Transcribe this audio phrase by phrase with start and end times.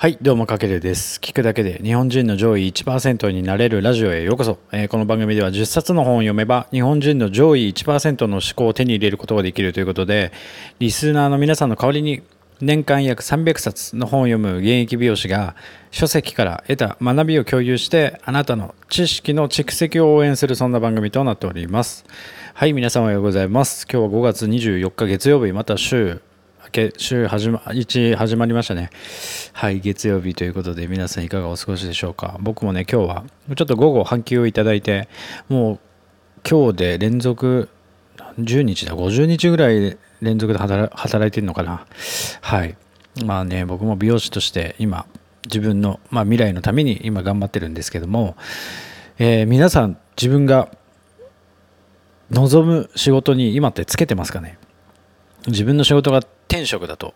[0.00, 1.20] はい、どうもかけるです。
[1.20, 4.56] 聞くだけで日本人の上位1%になれるラジオへようこそ。
[4.72, 10.32] えーこの番組では10冊の本を読めば日本人の上位1%の思考を手に入れることができるということで、
[10.78, 12.22] リスナーの皆さんの代わりに
[12.62, 15.54] 年間約300冊の本を読む現役美容師が
[15.90, 22.06] 書籍から得た学びを共有してあなたの知識の蓄積を応援するそんな番組となっております。
[22.54, 23.86] はい、皆さんおはようございます。
[23.86, 26.22] 今日は5月24日月曜日、また週
[26.70, 28.90] け週始ま1始まりましたね。
[29.52, 32.36] はい、月曜日ということで皆さんいかがお過ごしでしょうか。
[32.40, 33.24] 僕もね、今日は
[33.56, 35.08] ちょっと午後半休をいただいて、
[35.48, 35.78] もう
[36.48, 37.68] 今日で連続
[38.38, 41.86] 10日だ、50日ぐらい連続で働いてるのかな。
[42.40, 42.76] はい。
[43.24, 45.06] まあね、僕も美容師として今、
[45.46, 48.36] 自分の、まあ、未来のために今頑張ってるんですけども、
[49.18, 50.70] えー皆さん自分が
[52.30, 54.58] 望む仕事に今ってつけてますかね？
[55.46, 57.14] 自分の仕事が天職だと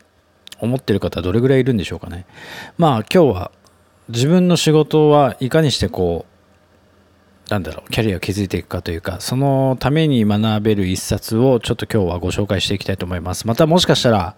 [0.60, 2.26] 思ってる方どれぐらいいるんでしょうかね。
[2.78, 3.50] まあ今日は
[4.08, 6.34] 自分の仕事はいかにしてこう
[7.50, 13.46] なんだろうキャリアを築いていくかというかそのために学べる一冊をちょっと今日はご紹介していきたいと思います。
[13.46, 14.36] またもしかしたら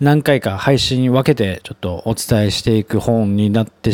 [0.00, 3.92] 何回か配信分けてちょっとお伝えしていく本になって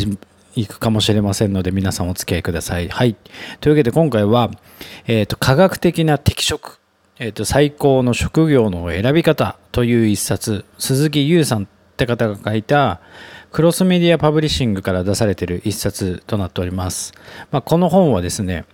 [0.55, 2.89] いくかもしれませんので皆さんお付き合いください。
[2.89, 3.15] はい。
[3.61, 4.49] というわけで今回は、
[5.05, 6.79] えー、と科学的な適職
[7.19, 13.01] えー、と最高の職業の選び方という一冊鈴木優さんって方が書いた
[13.51, 17.13] クロスメディアパブリッシングから出されている一冊となっております、
[17.51, 18.65] まあ、この本はですね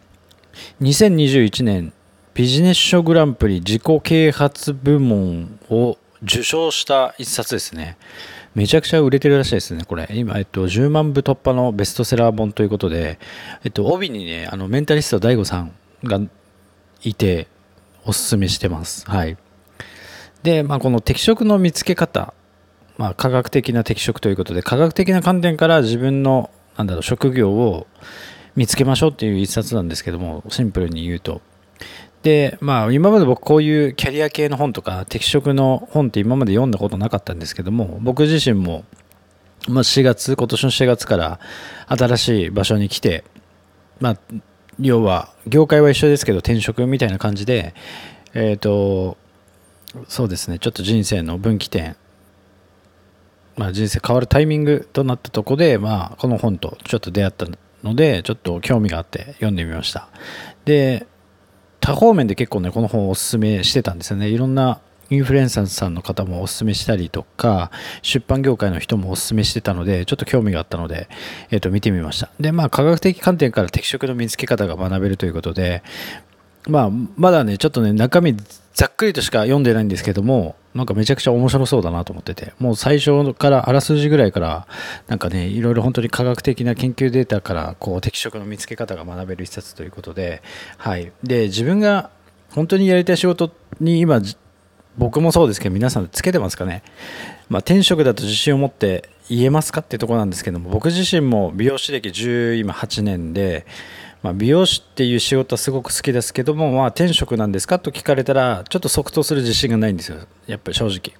[0.81, 1.93] 2021年
[2.33, 7.97] ビジネス書グランプリ自己啓発部門を受賞した一冊ですね
[8.55, 10.07] めちゃくちゃ売れてるらしいですね、これ。
[10.13, 13.17] 今、えっと、10万部突破のベストセラー本ということで、
[13.63, 15.71] えっと、帯にね、あの、メンタリスト DAIGO さん
[16.03, 16.21] が
[17.03, 17.47] いて、
[18.05, 19.09] おすすめしてます。
[19.09, 19.37] はい。
[20.43, 22.33] で、まあ、この適職の見つけ方、
[22.97, 27.87] まあ、科学的な適職ということで、科学的な観点から自分の、なんだろう、職業を
[28.55, 31.41] 見つけましょうっていう一冊なんですけども、シンプルに言うと。
[32.21, 38.85] で、まあ、今まで僕こういうキャリア系の本とか適職の本って今まで読んだことなかったんですけども、僕自身も、
[39.67, 41.39] まあ、4月、今年の4月から
[41.87, 43.23] 新しい場所に来て、
[43.99, 44.17] まあ、
[44.79, 47.73] 要は業界は一緒ですけど転職みたいな感じで
[48.33, 49.17] えっ、と
[50.07, 50.59] そうですね。
[50.59, 51.95] ちょっと人生の分岐点。
[53.55, 57.45] まあ人生変わるタイミングとなったとこでまあこの本とちょっと出会った
[57.83, 60.09] のでちょっと興味があって読んでみました。
[60.65, 61.05] で
[61.79, 64.29] 多方面で結構ねこの本をおすすめしてたんですよね。
[64.29, 64.79] いろんな
[65.09, 67.71] インフルエンサーさんの方もおすすめしたりとか
[68.01, 71.07] 出版業界の人もおすすめしてたのでちょっと興味があったので、
[71.51, 72.29] えー、と見てみました。
[72.39, 75.83] でまあ科学的観点から適職の見つけ方が学べるということで
[76.67, 78.35] まあまだねちょっとね中身
[78.73, 84.67] ざっくりとしか読んでないんですけどもなんかめちゃくちゃ面白そうだなと思っててもう最初からあらすじぐらいから
[85.07, 90.41] なんかねいろいろ本当に科学的な研究データからこう適職の見つけ方が学べる一冊ということで
[90.77, 91.11] はい。
[91.23, 92.09] で自分が
[92.51, 94.21] 本当にやりたい仕事に今
[94.97, 96.83] 僕もそうですけど皆さんつけてますかね、
[97.49, 103.65] まあ、転職だと自信を持って言えますかっていうところなんですけども僕自身も美容師歴10今8年で、
[104.21, 110.17] まあ、美容師っていう仕事はすごく好きですけども、まあ、転職なんですかと聞かれたらちょっと即答する自信がないんですよ。
[110.47, 111.17] やっぱり正直。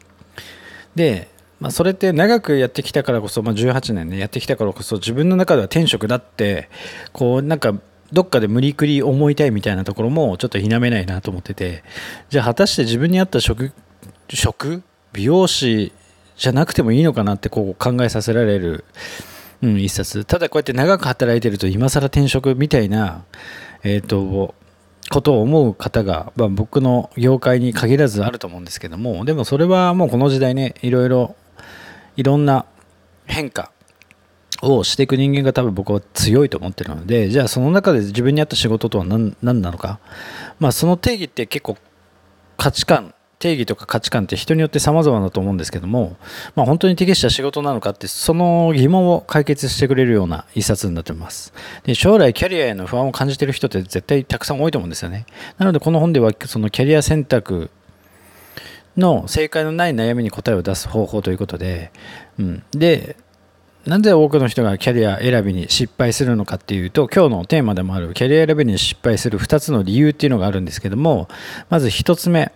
[0.96, 1.30] で、
[1.60, 6.70] まあ、それって長くやってきたからこそ、まあ、18年ねやってきたからこそ自分の中では転職だって
[7.14, 7.74] こうなんか
[8.14, 11.84] どっかで無理くり思いたいみたいなところもちょっと否めないなと思ってて
[12.30, 13.72] じゃあ果たして自分に合った職
[14.30, 15.92] 職美容師
[16.38, 18.86] じゃなくてもいいのかなってこう考えさせられる、
[19.62, 20.26] うん、一冊。
[20.26, 23.24] ただこうやって長く働いてると今更転職みたいな
[23.84, 24.56] えっ、と
[25.10, 31.36] ことを思う方が、まあ、僕の業界に限らずあると思うんですけどもでもそれはもうこの時代ねいろいろ
[32.16, 32.66] いろんな
[33.26, 33.72] 変化
[34.64, 40.00] をしていく人間が多分僕は強いと思ってるのでじゃあその中で自分に合った仕事とは何何なのか、
[40.60, 41.78] まあ、その定義って結構
[42.58, 46.16] 価値観定義とか価値観って人によって様々だと思うんですけども、
[46.56, 51.54] まあ、本当に適した仕事なのかってその疑問を解決してくれるような一冊になってます。
[51.84, 55.26] で将来キャリアへの不安を感じてる人って絶対たくさん多いと思うんですよね。
[55.58, 57.70] なのでこの本ではそのキャリア選択
[58.96, 61.92] の正解のない悩みに答えを出す方法ということで、
[62.40, 63.18] うん、で
[63.86, 71.28] なぜ多くの人がキャリア選びに失敗するのかっていうと今日のテーマでもあるキャリア選びに失敗する2つの理由っていうのがあるんですけども
[71.70, 72.54] まず1つ目、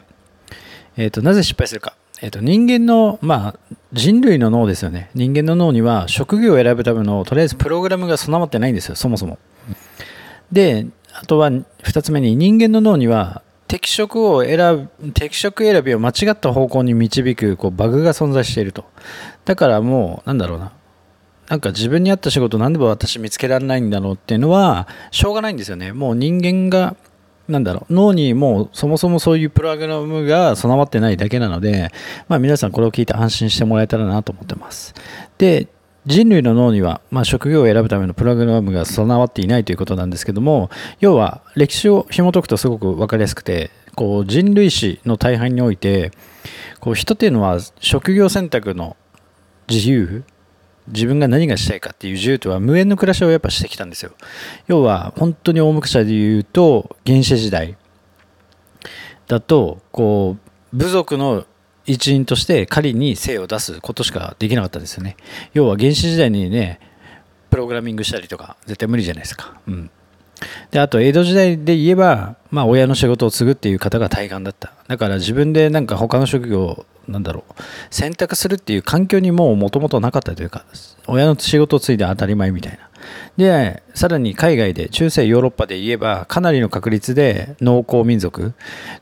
[0.96, 5.10] えー、となぜ失敗するか、えー、と人間の、まあ、人類の脳ですよね。
[5.16, 9.38] 人間の脳には職業を選ぶためのとりあえずプログラムが備わってないんですよそもそも。
[10.50, 18.86] であとは2つ目に人間の脳には適職を選ぶ適職選びを間違った方向に導くこうバグが存在していると。
[19.44, 20.72] だからもうなんだろうな。
[21.50, 25.94] なんか自分に合った仕事なんで私見つけられないんだろうっていうのはしょうがないんですよね。
[25.94, 26.96] もう人間が
[27.48, 31.92] なんだろう脳にもうそもそもそういうプログラムが備わってないだけなので、
[32.28, 34.94] まあ、皆さんこれを聞いて安心してもらえたらなと思ってます。
[35.38, 35.68] で
[36.06, 40.70] 人類の脳には、まあ、職業を選ぶためのプログラムが備わっていないということなんですけども
[41.02, 46.12] 要は歴史を紐解くとすごく分かりやすくてこう人類史の大半において
[46.80, 48.96] こう人っていうのは職業選択の
[49.68, 50.24] 自由
[50.88, 54.12] 自分が何がしたいかっていう自由とは無縁の暮らしをやっぱしてきたんですよ。
[54.68, 57.78] 要は本当に大昔で言うと原始時代
[59.28, 60.38] だとこ
[60.74, 61.46] う部族の
[61.86, 65.18] 一員として狩りに精を出すことしかできなかったですよね。
[65.54, 66.80] 要は原始時代にね
[67.50, 69.60] プログラミングしたりとか絶対無理じゃないですか。
[69.68, 69.92] うん。
[70.72, 74.74] であと江戸時代で言えば、まあ、親の仕事を継ぐっていう方が大半だった。
[74.88, 77.54] だから自分でなんか他の職業なんだろう
[77.90, 80.66] 選択するっていう環境にももともとなかったというか
[81.08, 82.88] 親の仕事を継いで当たり前みたいな。
[83.38, 88.54] でさらに海外で中世ヨーロッパで言えばかなりの確率で農耕民族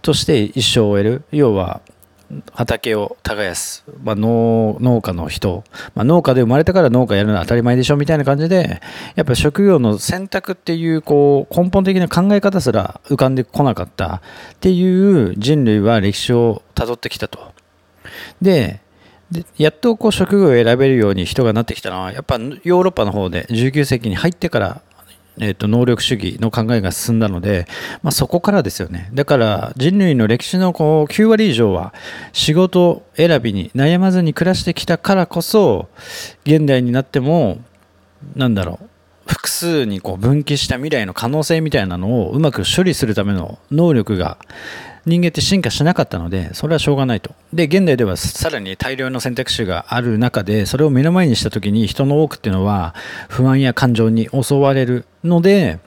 [0.01, 1.23] として一生を終える。
[1.31, 1.81] 要は
[2.53, 5.63] 畑を耕す、まあ、農農家の人、
[5.93, 8.81] まあ、農家で生まれたから農家やるのは当たり前でしょみたいな感じで
[9.15, 14.21] やっぱ職業の選択っていうこう根本的な考え方すら浮かんでこなかったっ
[14.59, 17.53] ていう人類は歴史をたどってきたと。
[18.41, 18.81] で
[19.57, 24.81] やっとこう職業を選べるように人がなってきたのはやっぱヨーロッパの方で19世紀に入ってから
[25.39, 27.67] えーと、能力主義の考えが進んだので、
[28.03, 29.09] まあ、そこからですよね。
[29.13, 31.93] だから人類の歴史のこう9割以上は
[32.33, 35.89] 仕事選びに悩まずに暮らしてきたからこそ
[36.45, 37.59] 現代になっても
[38.35, 38.89] 何だろう
[39.27, 44.37] 複数にこう分岐した未来の可能性みたいなのをうまく処理するための能力が
[45.05, 52.95] 人間って進化しなかったのでそれはしょうがないとで現代ではさらに大量の選択肢がある中でそれを目の前にした時に人の多くっていうのは
[53.29, 55.79] 不安や感情に襲われるので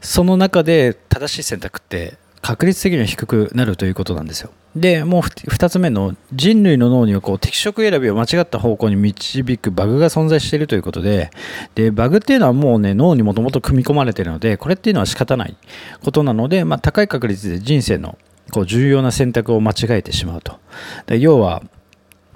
[0.00, 4.50] その中で正しい選択って確率的には低くなるということなんですよ。
[4.74, 11.30] で、もう2つ目の人類の脳にはこう適職選びを間違った方向に導くバグが存在しているということで、
[11.74, 15.56] で、バグっていうのはもうね、脳にもともと組み込まれているので、これっていうのは仕方ない
[16.02, 18.16] ことなので、まあ、高い確率で人生の
[18.50, 20.58] こう重要な選択を間違えてしまうと。
[21.06, 21.62] で要は、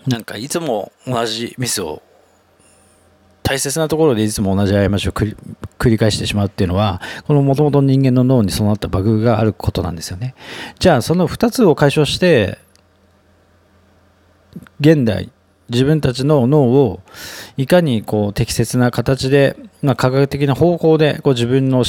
[0.06, 2.02] なんかいつも同じミスを
[3.42, 5.36] 大切なところでいつも同じ過ちを繰
[5.90, 10.34] り返してしまうっていうのはこのもともと人間の脳に備わったバグがあることなんですよね
[10.78, 12.58] じゃあその2つを解消して
[14.80, 15.30] 現代
[15.68, 17.00] 自分たちの脳を
[17.58, 21.84] いかにこう適切な形で、まあ、科学的な方法でこう自分の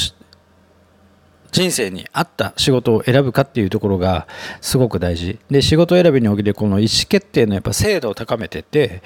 [1.56, 4.26] 人生に合った仕事を選ぶかっていうところが
[4.60, 5.38] すごく大事。
[5.50, 9.02] で仕事選びにおけるこの意思決定のやっぱ精度を高めてって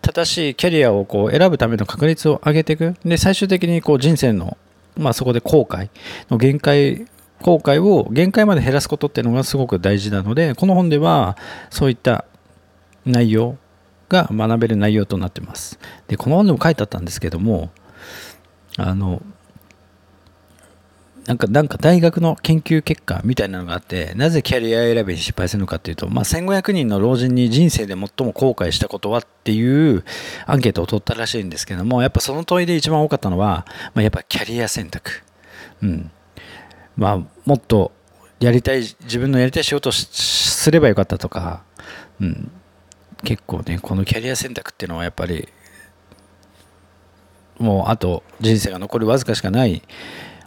[0.00, 2.94] 正しいキャリアをこう選ぶための確率を上げていく。
[3.04, 4.56] で最終的にこう人生の、
[4.96, 5.90] まあ、そこで後悔
[6.30, 7.06] の限界
[7.42, 11.36] 後悔を限界まで減らすことっていうのがすごく大事なのでこの本では
[11.68, 12.24] そういった
[13.04, 13.58] 内容
[14.08, 15.78] が学べる内容となってます。
[16.08, 17.68] でこの本でも書いてあったんですけども
[18.78, 19.20] あの
[21.26, 30.04] なんか、なんか大学の研究結果みたいなのがあって、なぜキャリア選びに失敗するのかっていうと、まあ、1500人の老人に人生で最も後悔したことはっていう
[30.46, 35.10] アンケートを取ったらしいんですけども、やっぱその問いで一番多かったのは、まあ、やっぱキャリア選択。
[35.82, 36.10] うん。
[36.96, 37.92] まあ、もっと
[38.40, 41.62] やりたい、自分のやりたい仕事をすればよかったとか、
[42.20, 42.50] うん。
[43.24, 45.48] 結構ね、このキャリア選択っていうのはやっぱり、
[47.58, 49.82] もうあと人生が残るわずかしかない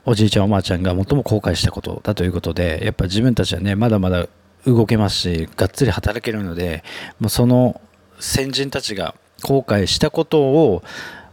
[0.05, 4.27] おじいちゃんおばあちゃんが最も後悔したことだということでやっぱ自分たちはねまだまだ
[4.65, 6.83] 動けますしがっつり働けるので
[7.19, 7.81] もうその
[8.19, 10.83] 先人たちが後悔したことを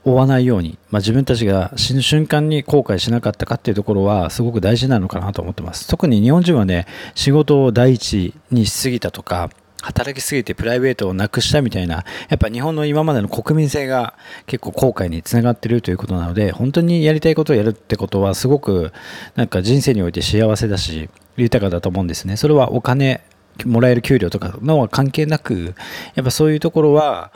[0.04, 5.88] 追わないように、まあ、自分たちが死ぬ瞬間に後悔しなかったかっていうところはすごく大事なのかなと思ってます。
[5.88, 9.50] 特に日本人はね仕事を第一にしすぎたとか
[9.82, 14.14] 働きすぎてプライベートをなくしたみたいな、やっぱ日本の今までの国民性が
[14.46, 18.92] 結構後悔につながってるということなので、本当にやりたいことをやるってことはすごく
[19.36, 22.36] なんか人生において幸せだし、豊かだと思うんですね。
[22.36, 23.22] それはお金、
[23.66, 25.74] もらえる給料とかのは関係なく、
[26.14, 27.32] やっぱそういうところは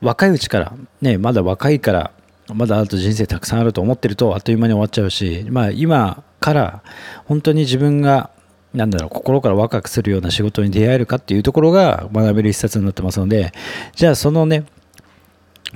[0.00, 2.10] 若いうちから、ね、まだ若いから、
[2.52, 6.82] まだあと人生たくさんあると思ってるとあっという間に終わっちゃうし、まあ今から
[7.24, 8.30] 本当に自分が
[8.74, 13.52] なんだろう、心からワクワクするような仕事に出会えるかっていうところが学べる一冊になってますので、
[13.94, 14.64] じゃあそのね、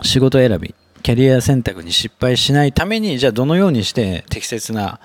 [0.03, 4.99] 仕事選び、キャリア選択に失敗しないために、じゃあどのようにして適切な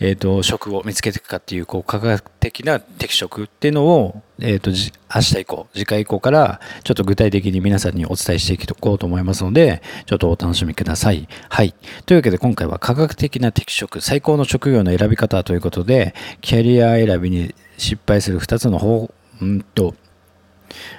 [0.00, 11.28] えーと、職を見つけていくかっていうこう科学的な適職っていうのを、えーと、明日以降次回以降からちょっと具体的に皆さんにお伝えしていこうと思いますのでちょっとお楽しみください。
[11.48, 11.74] はい、
[12.06, 19.94] というわけで今回は科学的な適職最高の職業の選び方ということでキャリア選びに失敗する2つの方うんと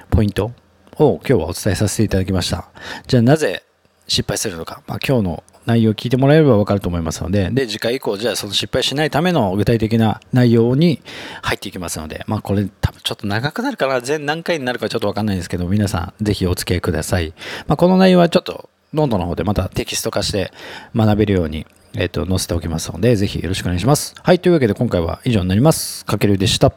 [0.10, 0.52] ポイント
[0.98, 2.70] を今日はお伝えさせていただきました。
[3.08, 3.64] じゃあなぜ
[4.08, 11.02] 失敗するのか、まあ、今日の内容を聞いてもらえれば分かると思いますので、で、次回以降、じゃあその失敗しないための具体的な内容に
[11.42, 17.34] 入っていきますので、まあこれ多分ちょっと長くなるかな、全何回になるかちょっと分かんないんですけど、皆さんぜひお付き合いください。
[17.68, 20.52] まあこの内容はちょっとノートの方でまたテキスト化して
[20.96, 24.16] 学べるように、えっ、と、載せておきますので、ぜひよろしくお願いします。
[24.22, 26.06] はい、というわけで今回は以上になります。
[26.06, 26.72] かけるでした。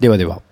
[0.00, 0.47] ではでは。